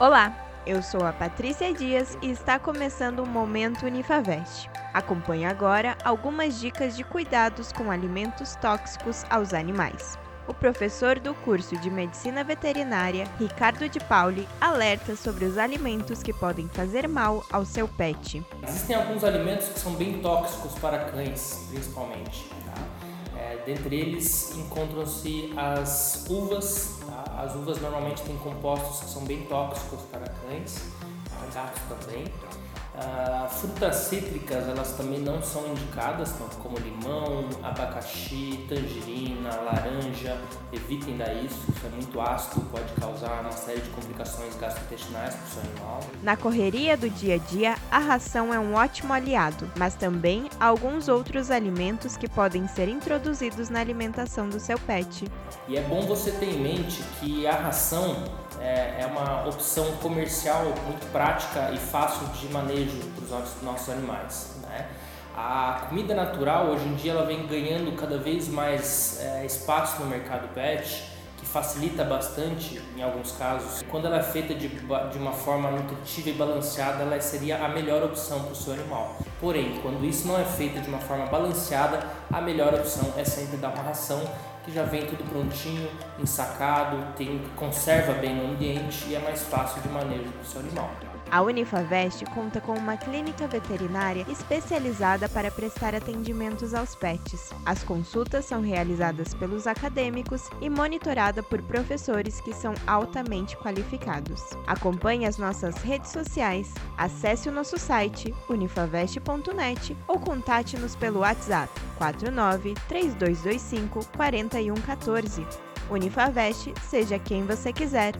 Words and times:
Olá, 0.00 0.34
eu 0.66 0.82
sou 0.82 1.04
a 1.04 1.12
Patrícia 1.12 1.72
Dias 1.72 2.18
e 2.20 2.30
está 2.30 2.58
começando 2.58 3.20
o 3.20 3.26
Momento 3.26 3.86
Unifavest. 3.86 4.68
Acompanhe 4.92 5.44
agora 5.44 5.96
algumas 6.02 6.58
dicas 6.58 6.96
de 6.96 7.04
cuidados 7.04 7.70
com 7.72 7.90
alimentos 7.90 8.56
tóxicos 8.56 9.24
aos 9.30 9.54
animais. 9.54 10.18
O 10.48 10.54
professor 10.54 11.20
do 11.20 11.34
curso 11.34 11.76
de 11.76 11.88
Medicina 11.88 12.42
Veterinária, 12.42 13.28
Ricardo 13.38 13.88
de 13.88 14.00
Pauli, 14.00 14.48
alerta 14.60 15.14
sobre 15.14 15.44
os 15.44 15.56
alimentos 15.56 16.20
que 16.20 16.32
podem 16.32 16.68
fazer 16.68 17.06
mal 17.06 17.44
ao 17.52 17.64
seu 17.64 17.86
pet. 17.86 18.44
Existem 18.66 18.96
alguns 18.96 19.22
alimentos 19.22 19.68
que 19.68 19.78
são 19.78 19.94
bem 19.94 20.20
tóxicos 20.20 20.76
para 20.80 21.04
cães, 21.04 21.68
principalmente. 21.70 22.48
Tá? 22.64 23.11
É, 23.36 23.62
dentre 23.64 23.96
eles 23.96 24.56
encontram-se 24.56 25.52
as 25.56 26.26
uvas. 26.28 26.98
Tá? 27.06 27.42
As 27.42 27.54
uvas 27.54 27.80
normalmente 27.80 28.22
têm 28.22 28.36
compostos 28.38 29.00
que 29.00 29.10
são 29.10 29.24
bem 29.24 29.44
tóxicos 29.46 30.00
para 30.10 30.28
cães, 30.28 30.82
gatos 31.52 31.82
também. 31.88 32.24
Uh, 32.94 33.48
frutas 33.48 33.96
cítricas 33.96 34.68
elas 34.68 34.92
também 34.92 35.18
não 35.18 35.42
são 35.42 35.66
indicadas, 35.68 36.34
como 36.62 36.76
limão, 36.78 37.48
abacaxi, 37.62 38.66
tangerina, 38.68 39.48
laranja. 39.64 40.38
Evitem 40.70 41.16
dar 41.16 41.32
isso, 41.32 41.58
isso 41.74 41.86
é 41.86 41.88
muito 41.88 42.20
ácido, 42.20 42.60
pode 42.70 42.92
causar 43.00 43.40
uma 43.40 43.52
série 43.52 43.80
de 43.80 43.88
complicações 43.90 44.54
gastrointestinais 44.56 45.34
para 45.34 45.44
o 45.44 45.48
seu 45.48 45.62
animal. 45.62 46.00
Na 46.22 46.36
correria 46.36 46.94
do 46.96 47.08
dia 47.08 47.36
a 47.36 47.38
dia, 47.38 47.76
a 47.90 47.98
ração 47.98 48.52
é 48.52 48.58
um 48.58 48.74
ótimo 48.74 49.14
aliado, 49.14 49.70
mas 49.76 49.94
também 49.94 50.50
há 50.60 50.66
alguns 50.66 51.08
outros 51.08 51.50
alimentos 51.50 52.16
que 52.18 52.28
podem 52.28 52.68
ser 52.68 52.88
introduzidos 52.88 53.70
na 53.70 53.80
alimentação 53.80 54.50
do 54.50 54.60
seu 54.60 54.78
pet. 54.78 55.24
E 55.66 55.78
é 55.78 55.82
bom 55.82 56.02
você 56.02 56.30
ter 56.32 56.50
em 56.50 56.60
mente 56.60 57.02
que 57.20 57.46
a 57.46 57.56
ração 57.56 58.24
é, 58.60 59.02
é 59.02 59.06
uma 59.06 59.46
opção 59.48 59.84
comercial 59.96 60.64
muito 60.86 61.10
prática 61.10 61.70
e 61.72 61.78
fácil 61.78 62.26
de 62.28 62.48
manejo 62.52 62.81
para 62.86 63.24
os 63.24 63.62
nossos, 63.62 63.88
animais. 63.88 64.56
Né? 64.62 64.88
A 65.36 65.86
comida 65.88 66.14
natural 66.14 66.66
hoje 66.66 66.84
em 66.86 66.94
dia 66.94 67.12
ela 67.12 67.24
vem 67.24 67.46
ganhando 67.46 67.96
cada 67.96 68.18
vez 68.18 68.48
mais 68.48 69.18
é, 69.20 69.46
espaço 69.46 70.00
no 70.02 70.06
mercado 70.06 70.52
pet, 70.54 71.04
que 71.38 71.46
facilita 71.46 72.04
bastante 72.04 72.80
em 72.96 73.02
alguns 73.02 73.32
casos. 73.32 73.82
Quando 73.90 74.06
ela 74.06 74.18
é 74.18 74.22
feita 74.22 74.54
de, 74.54 74.68
de 74.68 75.18
uma 75.18 75.32
forma 75.32 75.70
nutritiva 75.70 76.30
e 76.30 76.32
balanceada, 76.34 77.02
ela 77.02 77.20
seria 77.20 77.64
a 77.64 77.68
melhor 77.68 78.02
opção 78.04 78.40
para 78.40 78.52
o 78.52 78.54
seu 78.54 78.74
animal. 78.74 79.16
Porém, 79.40 79.80
quando 79.82 80.04
isso 80.04 80.28
não 80.28 80.38
é 80.38 80.44
feito 80.44 80.80
de 80.80 80.88
uma 80.88 81.00
forma 81.00 81.26
balanceada, 81.26 82.06
a 82.32 82.40
melhor 82.40 82.72
opção 82.74 83.12
é 83.16 83.24
sempre 83.24 83.56
dar 83.56 83.70
uma 83.70 83.82
ração 83.82 84.22
que 84.64 84.72
já 84.72 84.84
vem 84.84 85.06
tudo 85.06 85.28
prontinho, 85.28 85.88
ensacado, 86.18 87.04
tem, 87.16 87.40
conserva 87.56 88.12
bem 88.14 88.34
no 88.34 88.52
ambiente 88.52 89.06
e 89.08 89.14
é 89.14 89.18
mais 89.18 89.42
fácil 89.42 89.82
de 89.82 89.88
manejo 89.88 90.30
para 90.30 90.42
o 90.42 90.44
seu 90.44 90.60
animal. 90.60 90.90
A 91.32 91.40
Unifavest 91.40 92.26
conta 92.26 92.60
com 92.60 92.74
uma 92.74 92.94
clínica 92.94 93.46
veterinária 93.46 94.26
especializada 94.28 95.30
para 95.30 95.50
prestar 95.50 95.94
atendimentos 95.94 96.74
aos 96.74 96.94
pets. 96.94 97.50
As 97.64 97.82
consultas 97.82 98.44
são 98.44 98.60
realizadas 98.60 99.32
pelos 99.32 99.66
acadêmicos 99.66 100.50
e 100.60 100.68
monitorada 100.68 101.42
por 101.42 101.62
professores 101.62 102.38
que 102.42 102.52
são 102.52 102.74
altamente 102.86 103.56
qualificados. 103.56 104.42
Acompanhe 104.66 105.24
as 105.24 105.38
nossas 105.38 105.76
redes 105.76 106.10
sociais, 106.10 106.74
acesse 106.98 107.48
o 107.48 107.52
nosso 107.52 107.78
site 107.78 108.34
unifavest.net 108.50 109.96
ou 110.06 110.20
contate-nos 110.20 110.94
pelo 110.96 111.20
WhatsApp 111.20 111.72
49 111.96 112.74
3225 112.88 114.04
4114. 114.52 115.46
Unifavest, 115.90 116.72
seja 116.88 117.18
quem 117.18 117.44
você 117.44 117.72
quiser. 117.72 118.14